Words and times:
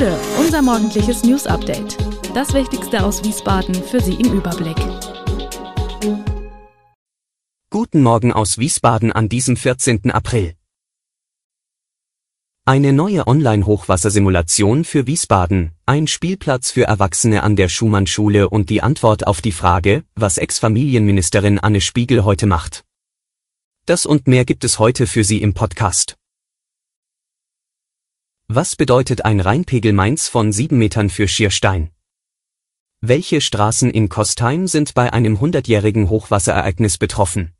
Bude, 0.00 0.18
unser 0.38 0.62
morgendliches 0.62 1.24
News 1.24 1.46
Update. 1.46 1.98
Das 2.34 2.54
Wichtigste 2.54 3.04
aus 3.04 3.22
Wiesbaden 3.22 3.74
für 3.74 4.00
Sie 4.00 4.14
im 4.14 4.32
Überblick. 4.32 4.78
Guten 7.68 8.02
Morgen 8.02 8.32
aus 8.32 8.56
Wiesbaden 8.56 9.12
an 9.12 9.28
diesem 9.28 9.58
14. 9.58 10.10
April. 10.10 10.54
Eine 12.64 12.94
neue 12.94 13.26
Online-Hochwassersimulation 13.26 14.84
für 14.84 15.06
Wiesbaden, 15.06 15.72
ein 15.84 16.06
Spielplatz 16.06 16.70
für 16.70 16.84
Erwachsene 16.84 17.42
an 17.42 17.54
der 17.56 17.68
Schumann-Schule 17.68 18.48
und 18.48 18.70
die 18.70 18.82
Antwort 18.82 19.26
auf 19.26 19.42
die 19.42 19.52
Frage, 19.52 20.04
was 20.14 20.38
Ex-Familienministerin 20.38 21.58
Anne 21.58 21.82
Spiegel 21.82 22.24
heute 22.24 22.46
macht. 22.46 22.84
Das 23.84 24.06
und 24.06 24.28
mehr 24.28 24.46
gibt 24.46 24.64
es 24.64 24.78
heute 24.78 25.06
für 25.06 25.24
Sie 25.24 25.42
im 25.42 25.52
Podcast. 25.52 26.16
Was 28.52 28.74
bedeutet 28.74 29.24
ein 29.24 29.38
Rheinpegel 29.38 29.92
Mainz 29.92 30.26
von 30.26 30.50
7 30.50 30.76
Metern 30.76 31.08
für 31.08 31.28
Schierstein? 31.28 31.90
Welche 33.00 33.40
Straßen 33.40 33.92
in 33.92 34.08
Kostheim 34.08 34.66
sind 34.66 34.94
bei 34.94 35.12
einem 35.12 35.36
100-jährigen 35.36 36.10
Hochwasserereignis 36.10 36.98
betroffen? 36.98 37.52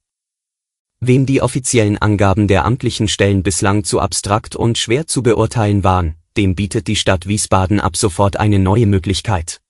Wem 0.98 1.26
die 1.26 1.42
offiziellen 1.42 1.96
Angaben 1.96 2.48
der 2.48 2.64
amtlichen 2.64 3.06
Stellen 3.06 3.44
bislang 3.44 3.84
zu 3.84 4.00
abstrakt 4.00 4.56
und 4.56 4.78
schwer 4.78 5.06
zu 5.06 5.22
beurteilen 5.22 5.84
waren, 5.84 6.16
dem 6.36 6.56
bietet 6.56 6.88
die 6.88 6.96
Stadt 6.96 7.28
Wiesbaden 7.28 7.78
ab 7.78 7.96
sofort 7.96 8.38
eine 8.38 8.58
neue 8.58 8.86
Möglichkeit. 8.86 9.60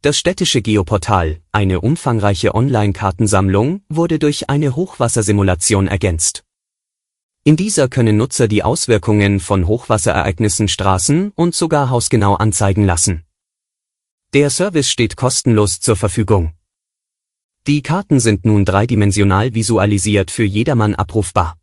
Das 0.00 0.16
städtische 0.16 0.62
Geoportal, 0.62 1.40
eine 1.50 1.80
umfangreiche 1.80 2.54
Online-Kartensammlung, 2.54 3.82
wurde 3.88 4.20
durch 4.20 4.48
eine 4.48 4.76
Hochwassersimulation 4.76 5.88
ergänzt. 5.88 6.44
In 7.42 7.56
dieser 7.56 7.88
können 7.88 8.18
Nutzer 8.18 8.48
die 8.48 8.62
Auswirkungen 8.62 9.40
von 9.40 9.66
Hochwasserereignissen 9.66 10.68
straßen- 10.68 11.32
und 11.34 11.54
sogar 11.54 11.88
hausgenau 11.88 12.34
anzeigen 12.34 12.84
lassen. 12.84 13.24
Der 14.34 14.50
Service 14.50 14.90
steht 14.90 15.16
kostenlos 15.16 15.80
zur 15.80 15.96
Verfügung. 15.96 16.52
Die 17.66 17.80
Karten 17.80 18.20
sind 18.20 18.44
nun 18.44 18.66
dreidimensional 18.66 19.54
visualisiert 19.54 20.30
für 20.30 20.44
jedermann 20.44 20.94
abrufbar. 20.94 21.56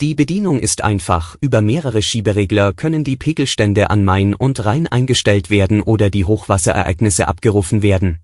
Die 0.00 0.14
Bedienung 0.14 0.60
ist 0.60 0.82
einfach, 0.82 1.36
über 1.40 1.62
mehrere 1.62 2.00
Schieberegler 2.00 2.72
können 2.72 3.02
die 3.02 3.16
Pegelstände 3.16 3.90
an 3.90 4.04
Main 4.04 4.34
und 4.34 4.64
Rhein 4.64 4.86
eingestellt 4.86 5.50
werden 5.50 5.82
oder 5.82 6.10
die 6.10 6.24
Hochwasserereignisse 6.24 7.26
abgerufen 7.26 7.82
werden. 7.82 8.20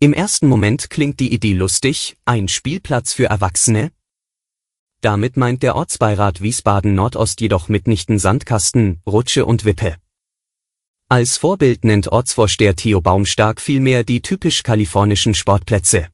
Im 0.00 0.12
ersten 0.12 0.48
Moment 0.48 0.90
klingt 0.90 1.18
die 1.18 1.32
Idee 1.32 1.54
lustig, 1.54 2.16
ein 2.26 2.46
Spielplatz 2.46 3.14
für 3.14 3.24
Erwachsene, 3.24 3.90
damit 5.00 5.36
meint 5.36 5.62
der 5.62 5.76
Ortsbeirat 5.76 6.40
Wiesbaden 6.40 6.94
Nordost 6.94 7.40
jedoch 7.40 7.68
mitnichten 7.68 8.18
Sandkasten, 8.18 9.00
Rutsche 9.06 9.46
und 9.46 9.64
Wippe. 9.64 9.96
Als 11.08 11.38
Vorbild 11.38 11.84
nennt 11.84 12.08
Ortsvorsteher 12.08 12.76
Theo 12.76 13.00
Baumstark 13.00 13.60
vielmehr 13.60 14.04
die 14.04 14.20
typisch 14.20 14.62
kalifornischen 14.62 15.34
Sportplätze. 15.34 16.08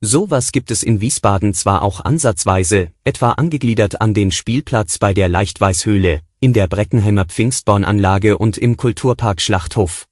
Sowas 0.00 0.52
gibt 0.52 0.70
es 0.70 0.82
in 0.82 1.00
Wiesbaden 1.00 1.54
zwar 1.54 1.82
auch 1.82 2.04
ansatzweise, 2.04 2.92
etwa 3.04 3.32
angegliedert 3.32 4.00
an 4.00 4.14
den 4.14 4.30
Spielplatz 4.30 4.98
bei 4.98 5.14
der 5.14 5.28
Leichtweißhöhle, 5.28 6.20
in 6.40 6.52
der 6.52 6.68
Breckenheimer 6.68 7.24
Pfingstbornanlage 7.24 8.38
und 8.38 8.58
im 8.58 8.76
Kulturpark 8.76 9.40
Schlachthof. 9.40 10.06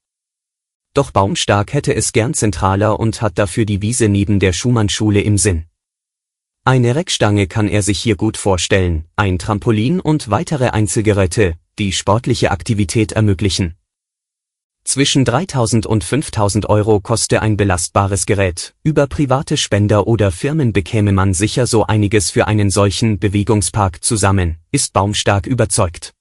Doch 0.95 1.11
Baumstark 1.11 1.75
hätte 1.75 1.95
es 1.95 2.13
gern 2.13 2.33
zentraler 2.33 2.99
und 2.99 3.21
hat 3.21 3.39
dafür 3.39 3.67
die 3.67 3.83
Wiese 3.83 4.09
neben 4.09 4.41
der 4.41 4.55
Schumannschule 4.55 5.21
im 5.21 5.37
Sinn. 5.37 5.67
Eine 6.69 6.97
Reckstange 6.97 7.47
kann 7.47 7.69
er 7.69 7.81
sich 7.81 8.01
hier 8.01 8.17
gut 8.17 8.37
vorstellen, 8.37 9.05
ein 9.15 9.39
Trampolin 9.39 10.01
und 10.01 10.31
weitere 10.31 10.71
Einzelgeräte, 10.71 11.55
die 11.79 11.93
sportliche 11.93 12.51
Aktivität 12.51 13.13
ermöglichen. 13.13 13.77
Zwischen 14.83 15.25
3000 15.25 15.87
und 15.87 16.03
5000 16.03 16.69
Euro 16.69 16.99
koste 16.99 17.41
ein 17.41 17.57
belastbares 17.57 18.27
Gerät, 18.27 18.75
über 18.83 19.07
private 19.07 19.57
Spender 19.57 20.09
oder 20.09 20.33
Firmen 20.33 20.73
bekäme 20.73 21.13
man 21.13 21.35
sicher 21.35 21.69
so 21.69 21.87
einiges 21.87 22.33
für 22.33 22.49
einen 22.49 22.71
solchen 22.71 23.21
Bewegungspark 23.21 24.03
zusammen, 24.03 24.57
ist 24.73 24.93
Baumstark 24.93 25.47
überzeugt. 25.47 26.15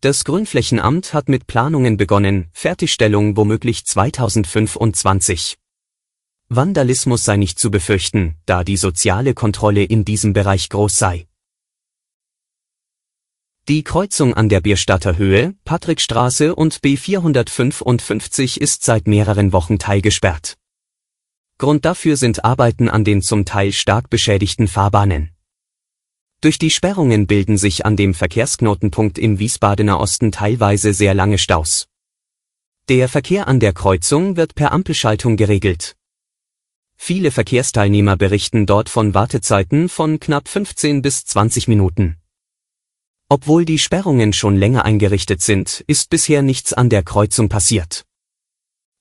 Das 0.00 0.24
Grünflächenamt 0.24 1.14
hat 1.14 1.28
mit 1.28 1.46
Planungen 1.46 1.96
begonnen, 1.96 2.48
Fertigstellung 2.52 3.36
womöglich 3.36 3.86
2025. 3.86 5.58
Vandalismus 6.48 7.24
sei 7.24 7.36
nicht 7.36 7.58
zu 7.58 7.70
befürchten, 7.70 8.36
da 8.46 8.64
die 8.64 8.76
soziale 8.76 9.34
Kontrolle 9.34 9.82
in 9.82 10.04
diesem 10.04 10.32
Bereich 10.32 10.68
groß 10.68 10.98
sei. 10.98 11.26
Die 13.66 13.82
Kreuzung 13.82 14.34
an 14.34 14.50
der 14.50 14.60
Bierstadter 14.60 15.16
Höhe, 15.16 15.54
Patrickstraße 15.64 16.54
und 16.54 16.80
B455 16.80 18.58
ist 18.58 18.84
seit 18.84 19.06
mehreren 19.06 19.54
Wochen 19.54 19.78
teilgesperrt. 19.78 20.58
Grund 21.56 21.86
dafür 21.86 22.18
sind 22.18 22.44
Arbeiten 22.44 22.90
an 22.90 23.04
den 23.04 23.22
zum 23.22 23.46
Teil 23.46 23.72
stark 23.72 24.10
beschädigten 24.10 24.68
Fahrbahnen. 24.68 25.30
Durch 26.42 26.58
die 26.58 26.70
Sperrungen 26.70 27.26
bilden 27.26 27.56
sich 27.56 27.86
an 27.86 27.96
dem 27.96 28.12
Verkehrsknotenpunkt 28.12 29.18
im 29.18 29.38
Wiesbadener 29.38 29.98
Osten 29.98 30.30
teilweise 30.30 30.92
sehr 30.92 31.14
lange 31.14 31.38
Staus. 31.38 31.88
Der 32.90 33.08
Verkehr 33.08 33.48
an 33.48 33.60
der 33.60 33.72
Kreuzung 33.72 34.36
wird 34.36 34.54
per 34.54 34.72
Ampelschaltung 34.72 35.38
geregelt. 35.38 35.96
Viele 36.96 37.30
Verkehrsteilnehmer 37.30 38.16
berichten 38.16 38.66
dort 38.66 38.88
von 38.88 39.14
Wartezeiten 39.14 39.88
von 39.88 40.20
knapp 40.20 40.48
15 40.48 41.02
bis 41.02 41.24
20 41.24 41.68
Minuten. 41.68 42.16
Obwohl 43.28 43.64
die 43.64 43.78
Sperrungen 43.78 44.32
schon 44.32 44.56
länger 44.56 44.84
eingerichtet 44.84 45.42
sind, 45.42 45.82
ist 45.86 46.10
bisher 46.10 46.42
nichts 46.42 46.72
an 46.72 46.88
der 46.88 47.02
Kreuzung 47.02 47.48
passiert. 47.48 48.04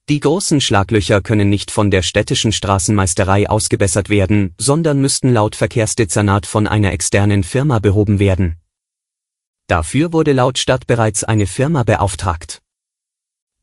Die 0.09 0.19
großen 0.19 0.59
Schlaglöcher 0.59 1.21
können 1.21 1.49
nicht 1.49 1.71
von 1.71 1.91
der 1.91 2.01
städtischen 2.01 2.51
Straßenmeisterei 2.51 3.49
ausgebessert 3.49 4.09
werden, 4.09 4.53
sondern 4.57 4.99
müssten 4.99 5.31
laut 5.31 5.55
Verkehrsdezernat 5.55 6.45
von 6.45 6.67
einer 6.67 6.91
externen 6.91 7.43
Firma 7.43 7.79
behoben 7.79 8.19
werden. 8.19 8.57
Dafür 9.67 10.11
wurde 10.11 10.33
laut 10.33 10.57
Stadt 10.57 10.87
bereits 10.87 11.23
eine 11.23 11.47
Firma 11.47 11.83
beauftragt. 11.83 12.62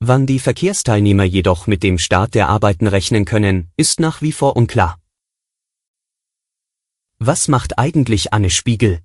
Wann 0.02 0.24
die 0.24 0.38
Verkehrsteilnehmer 0.38 1.24
jedoch 1.24 1.66
mit 1.66 1.82
dem 1.82 1.98
Start 1.98 2.34
der 2.34 2.48
Arbeiten 2.48 2.86
rechnen 2.86 3.26
können, 3.26 3.70
ist 3.76 4.00
nach 4.00 4.22
wie 4.22 4.32
vor 4.32 4.56
unklar. 4.56 4.98
Was 7.18 7.48
macht 7.48 7.78
eigentlich 7.78 8.32
Anne 8.32 8.48
Spiegel? 8.48 9.00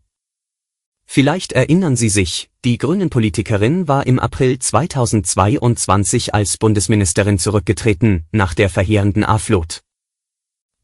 Vielleicht 1.05 1.51
erinnern 1.51 1.97
Sie 1.97 2.07
sich, 2.07 2.49
die 2.63 2.77
Grünen-Politikerin 2.77 3.89
war 3.89 4.07
im 4.07 4.19
April 4.19 4.57
2022 4.57 6.33
als 6.33 6.57
Bundesministerin 6.57 7.39
zurückgetreten, 7.39 8.23
nach 8.31 8.53
der 8.53 8.69
verheerenden 8.69 9.25
A-Flut. 9.25 9.81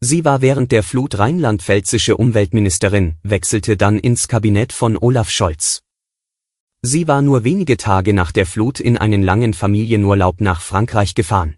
Sie 0.00 0.26
war 0.26 0.42
während 0.42 0.72
der 0.72 0.82
Flut 0.82 1.18
rheinland-pfälzische 1.18 2.18
Umweltministerin, 2.18 3.16
wechselte 3.22 3.78
dann 3.78 3.98
ins 3.98 4.28
Kabinett 4.28 4.74
von 4.74 4.98
Olaf 4.98 5.30
Scholz. 5.30 5.80
Sie 6.84 7.06
war 7.06 7.22
nur 7.22 7.44
wenige 7.44 7.76
Tage 7.76 8.12
nach 8.12 8.32
der 8.32 8.44
Flut 8.44 8.80
in 8.80 8.98
einen 8.98 9.22
langen 9.22 9.54
Familienurlaub 9.54 10.40
nach 10.40 10.60
Frankreich 10.60 11.14
gefahren. 11.14 11.56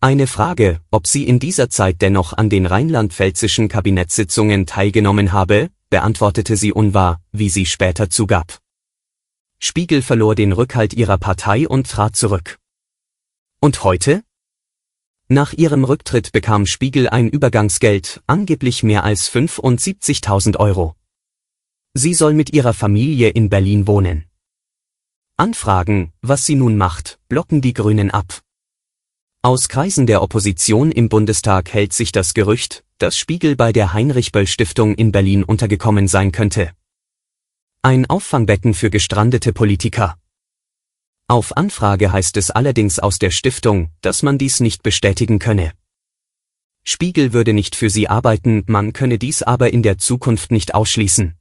Eine 0.00 0.28
Frage, 0.28 0.80
ob 0.92 1.08
sie 1.08 1.26
in 1.26 1.40
dieser 1.40 1.68
Zeit 1.68 2.00
dennoch 2.00 2.32
an 2.32 2.48
den 2.48 2.66
rheinland-pfälzischen 2.66 3.66
Kabinettssitzungen 3.66 4.66
teilgenommen 4.66 5.32
habe, 5.32 5.70
beantwortete 5.90 6.56
sie 6.56 6.72
unwahr, 6.72 7.20
wie 7.32 7.48
sie 7.48 7.66
später 7.66 8.08
zugab. 8.08 8.58
Spiegel 9.58 10.00
verlor 10.00 10.36
den 10.36 10.52
Rückhalt 10.52 10.94
ihrer 10.94 11.18
Partei 11.18 11.66
und 11.66 11.90
trat 11.90 12.14
zurück. 12.14 12.58
Und 13.60 13.82
heute? 13.82 14.22
Nach 15.26 15.52
ihrem 15.54 15.82
Rücktritt 15.82 16.30
bekam 16.30 16.66
Spiegel 16.66 17.08
ein 17.08 17.30
Übergangsgeld, 17.30 18.22
angeblich 18.28 18.84
mehr 18.84 19.02
als 19.02 19.28
75.000 19.28 20.56
Euro. 20.58 20.94
Sie 21.96 22.12
soll 22.12 22.34
mit 22.34 22.52
ihrer 22.52 22.74
Familie 22.74 23.28
in 23.28 23.48
Berlin 23.48 23.86
wohnen. 23.86 24.24
Anfragen, 25.36 26.12
was 26.22 26.44
sie 26.44 26.56
nun 26.56 26.76
macht, 26.76 27.20
blocken 27.28 27.60
die 27.60 27.72
Grünen 27.72 28.10
ab. 28.10 28.42
Aus 29.42 29.68
Kreisen 29.68 30.06
der 30.06 30.20
Opposition 30.20 30.90
im 30.90 31.08
Bundestag 31.08 31.72
hält 31.72 31.92
sich 31.92 32.10
das 32.10 32.34
Gerücht, 32.34 32.84
dass 32.98 33.16
Spiegel 33.16 33.54
bei 33.54 33.72
der 33.72 33.92
Heinrich-Böll-Stiftung 33.92 34.96
in 34.96 35.12
Berlin 35.12 35.44
untergekommen 35.44 36.08
sein 36.08 36.32
könnte. 36.32 36.72
Ein 37.82 38.06
Auffangbecken 38.06 38.74
für 38.74 38.90
gestrandete 38.90 39.52
Politiker. 39.52 40.18
Auf 41.28 41.56
Anfrage 41.56 42.10
heißt 42.10 42.36
es 42.38 42.50
allerdings 42.50 42.98
aus 42.98 43.20
der 43.20 43.30
Stiftung, 43.30 43.90
dass 44.00 44.24
man 44.24 44.36
dies 44.36 44.58
nicht 44.58 44.82
bestätigen 44.82 45.38
könne. 45.38 45.72
Spiegel 46.82 47.32
würde 47.32 47.52
nicht 47.52 47.76
für 47.76 47.88
sie 47.88 48.08
arbeiten, 48.08 48.64
man 48.66 48.92
könne 48.92 49.18
dies 49.18 49.44
aber 49.44 49.72
in 49.72 49.84
der 49.84 49.98
Zukunft 49.98 50.50
nicht 50.50 50.74
ausschließen. 50.74 51.36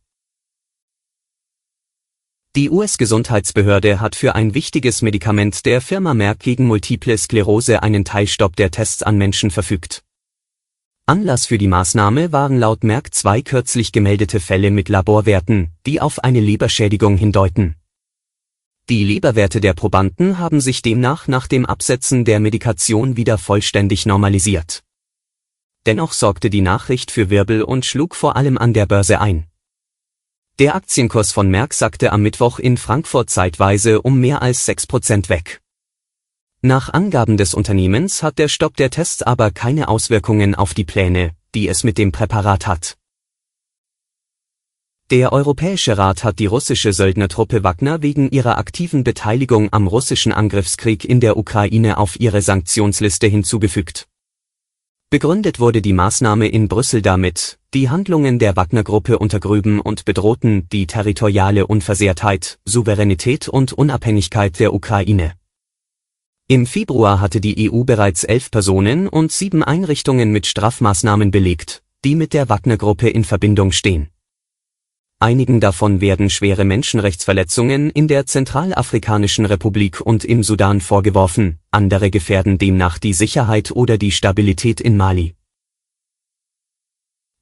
Die 2.55 2.69
US-Gesundheitsbehörde 2.69 3.99
hat 3.99 4.15
für 4.15 4.35
ein 4.35 4.53
wichtiges 4.53 5.01
Medikament 5.01 5.65
der 5.65 5.81
Firma 5.81 6.13
Merck 6.13 6.37
gegen 6.37 6.67
multiple 6.67 7.17
Sklerose 7.17 7.81
einen 7.81 8.05
Teilstopp 8.05 8.55
der 8.55 8.69
Tests 8.69 9.01
an 9.01 9.17
Menschen 9.17 9.49
verfügt. 9.49 10.03
Anlass 11.07 11.47
für 11.47 11.57
die 11.57 11.67
Maßnahme 11.67 12.31
waren 12.31 12.59
laut 12.59 12.83
Merck 12.83 13.11
zwei 13.11 13.41
kürzlich 13.41 13.91
gemeldete 13.91 14.39
Fälle 14.39 14.69
mit 14.69 14.87
Laborwerten, 14.87 15.71
die 15.87 15.99
auf 15.99 16.23
eine 16.23 16.41
Leberschädigung 16.41 17.17
hindeuten. 17.17 17.73
Die 18.87 19.03
Leberwerte 19.03 19.59
der 19.59 19.73
Probanden 19.73 20.37
haben 20.37 20.61
sich 20.61 20.83
demnach 20.83 21.27
nach 21.27 21.47
dem 21.47 21.65
Absetzen 21.65 22.23
der 22.23 22.39
Medikation 22.39 23.17
wieder 23.17 23.39
vollständig 23.39 24.05
normalisiert. 24.05 24.83
Dennoch 25.87 26.13
sorgte 26.13 26.51
die 26.51 26.61
Nachricht 26.61 27.09
für 27.09 27.31
Wirbel 27.31 27.63
und 27.63 27.83
schlug 27.83 28.13
vor 28.13 28.35
allem 28.35 28.59
an 28.59 28.73
der 28.73 28.85
Börse 28.85 29.19
ein. 29.19 29.47
Der 30.59 30.75
Aktienkurs 30.75 31.31
von 31.31 31.49
Merck 31.49 31.73
sackte 31.73 32.11
am 32.11 32.21
Mittwoch 32.21 32.59
in 32.59 32.77
Frankfurt 32.77 33.31
zeitweise 33.31 34.03
um 34.03 34.19
mehr 34.19 34.43
als 34.43 34.67
6% 34.67 35.27
weg. 35.29 35.61
Nach 36.61 36.93
Angaben 36.93 37.37
des 37.37 37.55
Unternehmens 37.55 38.21
hat 38.21 38.37
der 38.37 38.47
Stopp 38.47 38.77
der 38.77 38.91
Tests 38.91 39.23
aber 39.23 39.49
keine 39.49 39.87
Auswirkungen 39.87 40.53
auf 40.53 40.75
die 40.75 40.83
Pläne, 40.83 41.31
die 41.55 41.67
es 41.67 41.83
mit 41.83 41.97
dem 41.97 42.11
Präparat 42.11 42.67
hat. 42.67 42.97
Der 45.09 45.33
Europäische 45.33 45.97
Rat 45.97 46.23
hat 46.23 46.37
die 46.37 46.45
russische 46.45 46.93
Söldnertruppe 46.93 47.63
Wagner 47.63 48.03
wegen 48.03 48.29
ihrer 48.29 48.59
aktiven 48.59 49.03
Beteiligung 49.03 49.73
am 49.73 49.87
russischen 49.87 50.31
Angriffskrieg 50.31 51.03
in 51.03 51.19
der 51.19 51.35
Ukraine 51.35 51.97
auf 51.97 52.19
ihre 52.19 52.43
Sanktionsliste 52.43 53.25
hinzugefügt. 53.25 54.07
Begründet 55.13 55.59
wurde 55.59 55.83
die 55.83 55.93
Maßnahme 55.93 56.47
in 56.47 56.67
Brüssel 56.67 57.03
damit, 57.03 57.59
die 57.75 57.91
Handlungen 57.91 58.39
der 58.39 58.55
Wagner-Gruppe 58.55 59.19
untergrüben 59.19 59.79
und 59.79 60.05
bedrohten 60.05 60.67
die 60.69 60.87
territoriale 60.87 61.67
Unversehrtheit, 61.67 62.57
Souveränität 62.65 63.47
und 63.47 63.73
Unabhängigkeit 63.73 64.59
der 64.59 64.73
Ukraine. 64.73 65.35
Im 66.47 66.65
Februar 66.65 67.21
hatte 67.21 67.41
die 67.41 67.69
EU 67.69 67.83
bereits 67.83 68.23
elf 68.23 68.49
Personen 68.49 69.07
und 69.07 69.31
sieben 69.31 69.63
Einrichtungen 69.63 70.31
mit 70.31 70.47
Strafmaßnahmen 70.47 71.29
belegt, 71.29 71.83
die 72.03 72.15
mit 72.15 72.33
der 72.33 72.49
Wagner-Gruppe 72.49 73.07
in 73.07 73.23
Verbindung 73.23 73.71
stehen. 73.71 74.09
Einigen 75.23 75.61
davon 75.61 76.01
werden 76.01 76.29
schwere 76.29 76.65
Menschenrechtsverletzungen 76.65 77.89
in 77.91 78.09
der 78.09 78.25
Zentralafrikanischen 78.25 79.45
Republik 79.45 80.01
und 80.01 80.25
im 80.25 80.43
Sudan 80.43 80.81
vorgeworfen, 80.81 81.59
andere 81.71 82.11
gefährden 82.11 82.57
demnach 82.57 82.97
die 82.97 83.13
Sicherheit 83.13 83.71
oder 83.71 83.97
die 83.97 84.11
Stabilität 84.11 84.81
in 84.81 84.97
Mali. 84.97 85.35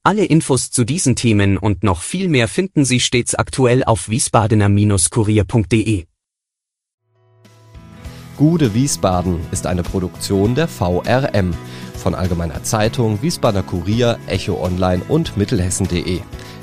Alle 0.04 0.24
Infos 0.24 0.70
zu 0.70 0.84
diesen 0.84 1.16
Themen 1.16 1.58
und 1.58 1.82
noch 1.82 2.02
viel 2.02 2.28
mehr 2.28 2.46
finden 2.46 2.84
Sie 2.84 3.00
stets 3.00 3.34
aktuell 3.34 3.82
auf 3.82 4.08
wiesbadener-kurier.de. 4.08 6.04
Gude 8.36 8.74
Wiesbaden 8.74 9.40
ist 9.50 9.66
eine 9.66 9.82
Produktion 9.82 10.54
der 10.54 10.68
VRM 10.68 11.52
von 11.96 12.14
Allgemeiner 12.14 12.62
Zeitung, 12.62 13.22
Wiesbadener 13.22 13.64
Kurier, 13.64 14.20
Echo 14.28 14.64
Online 14.64 15.02
und 15.08 15.36
Mittelhessen.de. 15.36 16.20